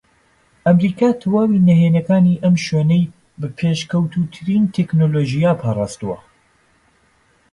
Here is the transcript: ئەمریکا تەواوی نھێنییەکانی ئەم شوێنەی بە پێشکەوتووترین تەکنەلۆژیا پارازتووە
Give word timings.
ئەمریکا 0.65 1.09
تەواوی 1.21 1.63
نھێنییەکانی 1.67 2.41
ئەم 2.43 2.55
شوێنەی 2.65 3.11
بە 3.39 3.47
پێشکەوتووترین 3.57 4.63
تەکنەلۆژیا 4.75 5.51
پارازتووە 5.61 6.17